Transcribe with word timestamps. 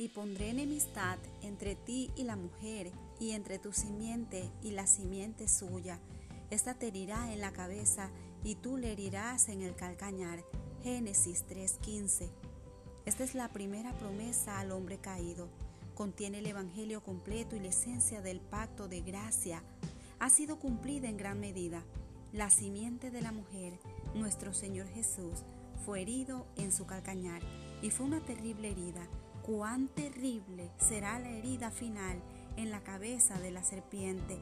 Y 0.00 0.10
pondré 0.10 0.50
enemistad 0.50 1.18
entre 1.42 1.74
ti 1.74 2.12
y 2.14 2.22
la 2.22 2.36
mujer, 2.36 2.92
y 3.18 3.32
entre 3.32 3.58
tu 3.58 3.72
simiente 3.72 4.48
y 4.62 4.70
la 4.70 4.86
simiente 4.86 5.48
suya. 5.48 5.98
Esta 6.50 6.74
te 6.74 6.86
herirá 6.86 7.32
en 7.32 7.40
la 7.40 7.50
cabeza, 7.50 8.08
y 8.44 8.54
tú 8.54 8.76
le 8.76 8.92
herirás 8.92 9.48
en 9.48 9.60
el 9.60 9.74
calcañar. 9.74 10.44
Génesis 10.84 11.44
3:15. 11.48 12.30
Esta 13.06 13.24
es 13.24 13.34
la 13.34 13.48
primera 13.48 13.92
promesa 13.98 14.60
al 14.60 14.70
hombre 14.70 14.98
caído. 14.98 15.48
Contiene 15.96 16.38
el 16.38 16.46
Evangelio 16.46 17.02
completo 17.02 17.56
y 17.56 17.58
la 17.58 17.70
esencia 17.70 18.22
del 18.22 18.38
pacto 18.38 18.86
de 18.86 19.00
gracia. 19.00 19.64
Ha 20.20 20.30
sido 20.30 20.60
cumplida 20.60 21.08
en 21.08 21.16
gran 21.16 21.40
medida. 21.40 21.82
La 22.32 22.50
simiente 22.50 23.10
de 23.10 23.20
la 23.20 23.32
mujer, 23.32 23.72
nuestro 24.14 24.54
Señor 24.54 24.86
Jesús, 24.90 25.42
fue 25.84 26.02
herido 26.02 26.46
en 26.56 26.70
su 26.70 26.86
calcañar 26.86 27.42
y 27.82 27.90
fue 27.90 28.06
una 28.06 28.20
terrible 28.20 28.70
herida. 28.70 29.08
Cuán 29.48 29.88
terrible 29.88 30.70
será 30.78 31.18
la 31.18 31.30
herida 31.30 31.70
final 31.70 32.20
en 32.58 32.70
la 32.70 32.84
cabeza 32.84 33.40
de 33.40 33.50
la 33.50 33.64
serpiente. 33.64 34.38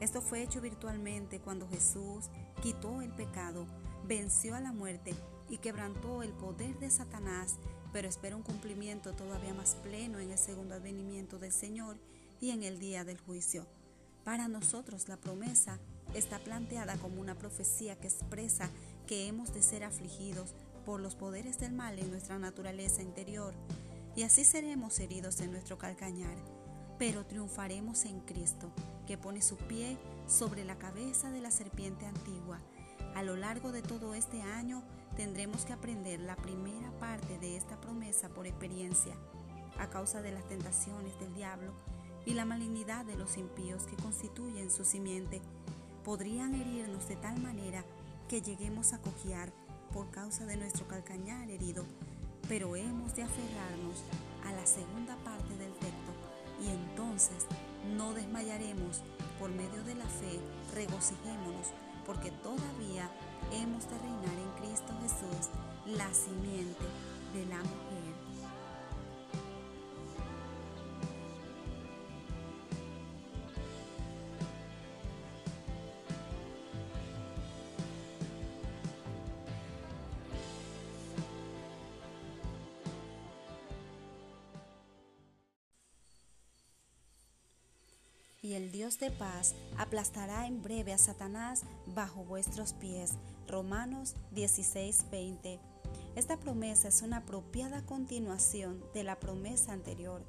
Esto 0.00 0.22
fue 0.22 0.42
hecho 0.42 0.62
virtualmente 0.62 1.38
cuando 1.38 1.68
Jesús 1.68 2.30
quitó 2.62 3.02
el 3.02 3.10
pecado, 3.10 3.66
venció 4.06 4.54
a 4.54 4.60
la 4.60 4.72
muerte 4.72 5.12
y 5.50 5.58
quebrantó 5.58 6.22
el 6.22 6.32
poder 6.32 6.78
de 6.78 6.88
Satanás, 6.88 7.56
pero 7.92 8.08
espera 8.08 8.36
un 8.36 8.42
cumplimiento 8.42 9.12
todavía 9.12 9.52
más 9.52 9.74
pleno 9.74 10.18
en 10.18 10.30
el 10.30 10.38
segundo 10.38 10.76
advenimiento 10.76 11.38
del 11.38 11.52
Señor 11.52 11.98
y 12.40 12.52
en 12.52 12.62
el 12.62 12.78
día 12.78 13.04
del 13.04 13.20
juicio. 13.20 13.66
Para 14.24 14.48
nosotros 14.48 15.08
la 15.08 15.18
promesa 15.18 15.78
está 16.14 16.38
planteada 16.38 16.96
como 16.96 17.20
una 17.20 17.34
profecía 17.34 18.00
que 18.00 18.08
expresa 18.08 18.70
que 19.06 19.26
hemos 19.26 19.52
de 19.52 19.60
ser 19.60 19.84
afligidos 19.84 20.54
por 20.86 21.00
los 21.00 21.16
poderes 21.16 21.58
del 21.58 21.74
mal 21.74 21.98
en 21.98 22.10
nuestra 22.10 22.38
naturaleza 22.38 23.02
interior, 23.02 23.52
y 24.18 24.24
así 24.24 24.44
seremos 24.44 24.98
heridos 24.98 25.40
en 25.42 25.52
nuestro 25.52 25.78
calcañar, 25.78 26.34
pero 26.98 27.24
triunfaremos 27.24 28.04
en 28.04 28.18
Cristo, 28.18 28.68
que 29.06 29.16
pone 29.16 29.40
su 29.40 29.56
pie 29.56 29.96
sobre 30.26 30.64
la 30.64 30.76
cabeza 30.76 31.30
de 31.30 31.40
la 31.40 31.52
serpiente 31.52 32.04
antigua. 32.04 32.58
A 33.14 33.22
lo 33.22 33.36
largo 33.36 33.70
de 33.70 33.80
todo 33.80 34.14
este 34.14 34.42
año 34.42 34.82
tendremos 35.14 35.64
que 35.64 35.72
aprender 35.72 36.18
la 36.18 36.34
primera 36.34 36.90
parte 36.98 37.38
de 37.38 37.56
esta 37.56 37.80
promesa 37.80 38.28
por 38.28 38.48
experiencia, 38.48 39.14
a 39.78 39.88
causa 39.88 40.20
de 40.20 40.32
las 40.32 40.48
tentaciones 40.48 41.16
del 41.20 41.32
diablo 41.34 41.72
y 42.26 42.34
la 42.34 42.44
malignidad 42.44 43.04
de 43.04 43.14
los 43.14 43.36
impíos 43.36 43.84
que 43.84 44.02
constituyen 44.02 44.72
su 44.72 44.84
simiente. 44.84 45.40
Podrían 46.02 46.56
herirnos 46.56 47.06
de 47.06 47.14
tal 47.14 47.38
manera 47.40 47.84
que 48.28 48.42
lleguemos 48.42 48.94
a 48.94 49.00
cojear 49.00 49.52
por 49.92 50.10
causa 50.10 50.44
de 50.44 50.56
nuestro 50.56 50.88
calcañar 50.88 51.48
herido, 51.50 51.86
pero 52.48 52.74
hemos 52.74 53.14
de 53.14 53.22
aferrarnos 53.22 54.02
a 54.46 54.52
la 54.52 54.66
segunda 54.66 55.16
parte 55.24 55.54
del 55.56 55.72
texto 55.74 56.12
y 56.64 56.68
entonces 56.68 57.46
no 57.96 58.14
desmayaremos 58.14 59.02
por 59.38 59.50
medio 59.50 59.84
de 59.84 59.94
la 59.94 60.06
fe, 60.06 60.40
regocijémonos, 60.74 61.68
porque 62.06 62.30
todavía 62.42 63.10
hemos 63.52 63.88
de 63.88 63.98
reinar 63.98 64.38
en 64.38 64.62
Cristo 64.62 64.92
Jesús, 65.02 65.50
la 65.86 66.12
simiente 66.12 66.84
de 67.34 67.46
la 67.46 67.58
mujer. 67.58 67.97
Y 88.48 88.54
el 88.54 88.72
Dios 88.72 88.98
de 88.98 89.10
paz 89.10 89.54
aplastará 89.76 90.46
en 90.46 90.62
breve 90.62 90.94
a 90.94 90.98
Satanás 90.98 91.64
bajo 91.94 92.24
vuestros 92.24 92.72
pies. 92.72 93.12
Romanos 93.46 94.14
16:20. 94.34 95.60
Esta 96.16 96.38
promesa 96.38 96.88
es 96.88 97.02
una 97.02 97.18
apropiada 97.18 97.84
continuación 97.84 98.82
de 98.94 99.04
la 99.04 99.20
promesa 99.20 99.74
anterior. 99.74 100.24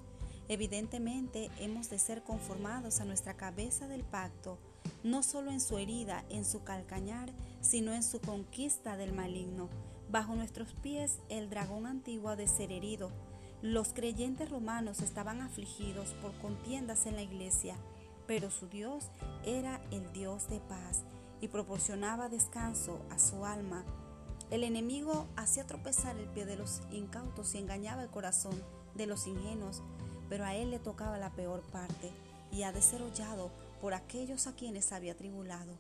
Evidentemente 0.50 1.50
hemos 1.60 1.90
de 1.90 1.98
ser 1.98 2.22
conformados 2.22 3.00
a 3.00 3.06
nuestra 3.06 3.36
cabeza 3.38 3.88
del 3.88 4.04
pacto, 4.04 4.58
no 5.02 5.24
solo 5.24 5.52
en 5.52 5.62
su 5.62 5.78
herida, 5.78 6.26
en 6.30 6.44
su 6.44 6.66
calcañar, 6.66 7.32
sino 7.62 7.94
en 7.94 8.04
su 8.04 8.20
conquista 8.20 8.98
del 8.98 9.14
maligno. 9.14 9.70
Bajo 10.12 10.36
nuestros 10.36 10.74
pies 10.74 11.20
el 11.30 11.50
dragón 11.50 11.86
antiguo 11.86 12.32
ha 12.32 12.36
de 12.36 12.50
ser 12.50 12.74
herido. 12.74 13.12
Los 13.62 13.94
creyentes 13.94 14.50
romanos 14.50 15.00
estaban 15.00 15.42
afligidos 15.42 16.10
por 16.22 16.34
contiendas 16.40 17.06
en 17.06 17.16
la 17.16 17.22
iglesia 17.22 17.78
pero 18.30 18.52
su 18.52 18.68
Dios 18.68 19.06
era 19.44 19.82
el 19.90 20.14
Dios 20.14 20.48
de 20.50 20.60
paz 20.60 21.04
y 21.42 21.48
proporcionaba 21.48 22.30
descanso 22.30 23.00
a 23.10 23.18
su 23.18 23.44
alma. 23.44 23.84
El 24.52 24.64
enemigo 24.64 25.26
hacía 25.36 25.66
tropezar 25.66 26.16
el 26.16 26.28
pie 26.28 26.46
de 26.46 26.56
los 26.56 26.84
incautos 26.92 27.56
y 27.56 27.58
engañaba 27.58 28.04
el 28.04 28.12
corazón 28.12 28.54
de 28.94 29.08
los 29.08 29.26
ingenuos, 29.26 29.82
pero 30.30 30.46
a 30.46 30.54
él 30.54 30.70
le 30.70 30.78
tocaba 30.78 31.18
la 31.18 31.32
peor 31.32 31.64
parte 31.72 32.12
y 32.52 32.62
ha 32.62 32.72
de 32.72 32.84
ser 32.84 33.02
hollado 33.02 33.50
por 33.82 33.96
aquellos 33.96 34.46
a 34.46 34.54
quienes 34.54 34.92
había 34.92 35.18
tribulado. 35.18 35.80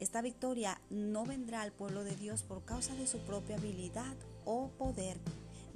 Esta 0.00 0.22
victoria 0.22 0.80
no 0.88 1.26
vendrá 1.26 1.60
al 1.60 1.72
pueblo 1.72 2.02
de 2.02 2.16
Dios 2.16 2.42
por 2.42 2.64
causa 2.64 2.94
de 2.94 3.06
su 3.06 3.18
propia 3.26 3.56
habilidad 3.56 4.16
o 4.46 4.70
poder. 4.78 5.18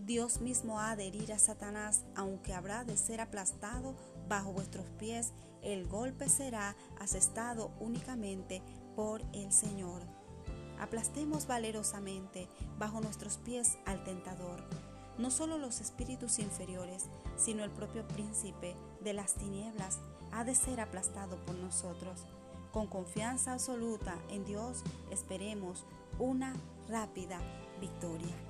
Dios 0.06 0.40
mismo 0.40 0.78
ha 0.78 0.94
de 0.94 1.08
herir 1.08 1.32
a 1.32 1.38
Satanás, 1.40 2.04
aunque 2.14 2.54
habrá 2.54 2.84
de 2.84 2.96
ser 2.96 3.20
aplastado 3.20 3.96
bajo 4.28 4.52
vuestros 4.52 4.86
pies 5.00 5.32
el 5.62 5.88
golpe 5.88 6.28
será 6.28 6.76
asestado 7.00 7.72
únicamente 7.80 8.62
por 8.94 9.22
el 9.32 9.52
Señor. 9.52 10.02
Aplastemos 10.78 11.48
valerosamente 11.48 12.46
bajo 12.78 13.00
nuestros 13.00 13.38
pies 13.38 13.78
al 13.84 14.04
tentador, 14.04 14.62
no 15.18 15.32
solo 15.32 15.58
los 15.58 15.80
espíritus 15.80 16.38
inferiores, 16.38 17.06
sino 17.36 17.64
el 17.64 17.70
propio 17.72 18.06
príncipe 18.06 18.76
de 19.00 19.12
las 19.12 19.34
tinieblas 19.34 19.98
ha 20.30 20.44
de 20.44 20.54
ser 20.54 20.80
aplastado 20.80 21.36
por 21.46 21.56
nosotros. 21.56 22.20
Con 22.70 22.86
confianza 22.86 23.54
absoluta 23.54 24.16
en 24.30 24.44
Dios 24.44 24.84
esperemos 25.10 25.84
una 26.20 26.54
rápida 26.88 27.40
victoria. 27.80 28.45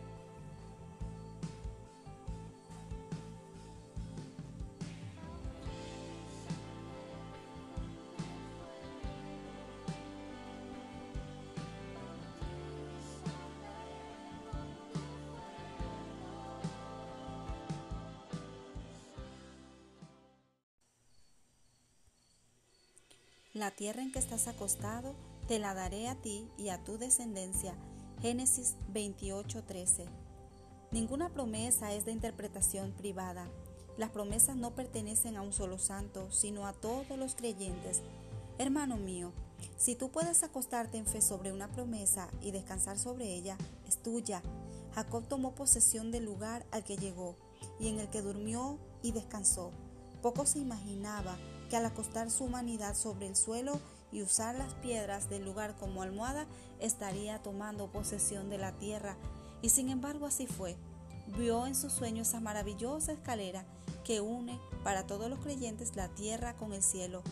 La 23.57 23.71
tierra 23.71 24.03
en 24.03 24.13
que 24.13 24.19
estás 24.19 24.49
acostado 24.49 25.15
te 25.49 25.59
la 25.59 25.73
daré 25.73 26.09
a 26.09 26.15
ti 26.15 26.47
y 26.59 26.69
a 26.69 26.85
tu 26.85 26.99
descendencia. 26.99 27.75
Génesis 28.21 28.77
28:13. 28.93 30.05
Ninguna 30.91 31.31
promesa 31.31 31.95
es 31.95 32.05
de 32.05 32.13
interpretación 32.13 32.93
privada. 32.93 33.49
Las 33.97 34.11
promesas 34.11 34.57
no 34.57 34.75
pertenecen 34.75 35.39
a 35.39 35.41
un 35.41 35.55
solo 35.55 35.79
santo, 35.79 36.31
sino 36.31 36.67
a 36.67 36.75
todos 36.75 37.19
los 37.19 37.35
creyentes. 37.35 38.03
Hermano 38.59 38.99
mío, 38.99 39.33
si 39.79 39.95
tú 39.95 40.11
puedes 40.11 40.43
acostarte 40.43 40.99
en 40.99 41.07
fe 41.07 41.23
sobre 41.23 41.51
una 41.51 41.73
promesa 41.73 42.29
y 42.43 42.51
descansar 42.51 42.99
sobre 42.99 43.33
ella, 43.33 43.57
es 43.89 44.03
tuya. 44.03 44.43
Jacob 44.95 45.27
tomó 45.29 45.55
posesión 45.55 46.11
del 46.11 46.27
lugar 46.27 46.67
al 46.73 46.85
que 46.85 46.99
llegó 46.99 47.37
y 47.81 47.89
en 47.89 48.01
el 48.01 48.11
que 48.11 48.21
durmió 48.21 48.79
y 49.03 49.13
descansó. 49.13 49.73
Poco 50.21 50.45
se 50.45 50.59
imaginaba 50.59 51.39
que 51.69 51.77
al 51.77 51.87
acostar 51.87 52.31
su 52.31 52.45
humanidad 52.45 52.95
sobre 52.95 53.27
el 53.27 53.37
suelo 53.37 53.81
y 54.13 54.23
usar 54.23 54.55
las 54.55 54.75
piedras 54.75 55.29
del 55.29 55.45
lugar 55.45 55.77
como 55.77 56.03
almohada, 56.03 56.47
estaría 56.81 57.43
tomando 57.43 57.91
posesión 57.91 58.49
de 58.49 58.59
la 58.59 58.73
tierra. 58.73 59.17
Y 59.63 59.71
sin 59.71 59.89
embargo 59.89 60.27
así 60.27 60.47
fue. 60.47 60.77
Vio 61.37 61.67
en 61.67 61.75
su 61.75 61.91
sueño 61.91 62.23
esa 62.23 62.41
maravillosa 62.41 63.13
escalera 63.13 63.65
que 64.05 64.21
une 64.21 64.61
para 64.85 65.07
todos 65.07 65.29
los 65.29 65.41
creyentes 65.41 65.97
la 65.97 66.09
tierra 66.09 66.55
con 66.55 66.73
el 66.73 66.83
cielo. 66.83 67.23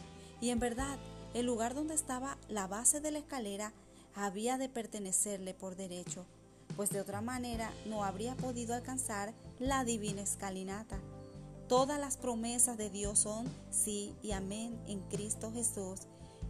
Y 0.40 0.50
en 0.50 0.58
verdad, 0.58 0.98
el 1.32 1.46
lugar 1.46 1.74
donde 1.74 1.94
estaba 1.94 2.36
la 2.48 2.66
base 2.66 3.00
de 3.00 3.12
la 3.12 3.18
escalera 3.18 3.72
había 4.14 4.58
de 4.58 4.68
pertenecerle 4.68 5.54
por 5.54 5.76
derecho, 5.76 6.26
pues 6.76 6.90
de 6.90 7.00
otra 7.00 7.20
manera 7.20 7.72
no 7.86 8.04
habría 8.04 8.36
podido 8.36 8.74
alcanzar 8.74 9.32
la 9.58 9.84
divina 9.84 10.22
escalinata. 10.22 10.98
Todas 11.68 11.98
las 11.98 12.16
promesas 12.16 12.76
de 12.76 12.90
Dios 12.90 13.20
son 13.20 13.46
sí 13.70 14.14
y 14.22 14.32
amén 14.32 14.78
en 14.86 15.00
Cristo 15.08 15.50
Jesús. 15.52 16.00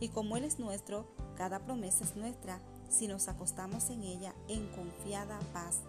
Y 0.00 0.08
como 0.08 0.37
Él 0.37 0.44
es 0.44 0.58
nuestro, 0.58 1.06
cada 1.37 1.61
promesa 1.61 2.05
es 2.05 2.16
nuestra 2.16 2.61
si 2.88 3.06
nos 3.06 3.28
acostamos 3.28 3.90
en 3.90 4.02
ella 4.02 4.34
en 4.49 4.66
confiada 4.69 5.38
paz. 5.52 5.81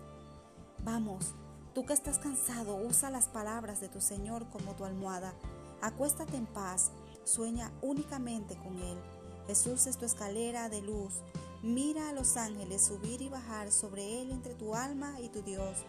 Vamos, 0.83 1.33
Tú 1.75 1.85
que 1.85 1.91
estás 1.91 2.19
cansado, 2.19 2.77
usa 2.77 3.09
las 3.09 3.27
palabras 3.27 3.81
de 3.81 3.89
tu 3.89 3.99
Señor 3.99 4.49
como 4.49 4.77
tu 4.77 4.85
almohada. 4.85 5.33
Acuéstate 5.81 6.37
en 6.37 6.45
paz, 6.45 6.91
sueña 7.25 7.69
únicamente 7.81 8.55
con 8.55 8.79
Él. 8.79 8.97
Jesús 9.45 9.85
es 9.85 9.97
tu 9.97 10.05
escalera 10.05 10.69
de 10.69 10.81
luz. 10.81 11.15
Mira 11.63 12.07
a 12.07 12.13
los 12.13 12.37
ángeles 12.37 12.81
subir 12.81 13.21
y 13.21 13.27
bajar 13.27 13.73
sobre 13.73 14.21
Él 14.21 14.31
entre 14.31 14.55
tu 14.55 14.73
alma 14.73 15.19
y 15.19 15.27
tu 15.27 15.41
Dios. 15.41 15.79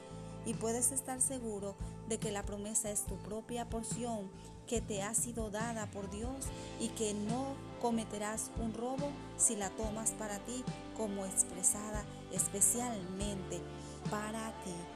Y 0.45 0.55
puedes 0.55 0.91
estar 0.91 1.21
seguro 1.23 1.77
de 2.09 2.19
que 2.19 2.31
la 2.31 2.45
promesa 2.45 2.91
es 2.91 3.05
tu 3.05 3.17
propia 3.17 3.69
porción 3.69 4.31
que 4.67 4.81
te 4.81 5.03
ha 5.03 5.15
sido 5.15 5.51
dada 5.51 5.87
por 5.91 6.11
Dios 6.11 6.47
y 6.81 6.89
que 6.89 7.15
no 7.15 7.55
cometerás 7.81 8.51
un 8.61 8.75
robo 8.75 9.11
si 9.37 9.57
la 9.57 9.71
tomas 9.71 10.13
para 10.13 10.39
ti 10.41 10.65
como 10.97 11.25
expresada 11.25 12.05
especialmente 12.33 13.61
para 14.11 14.49
ti. 14.65 14.96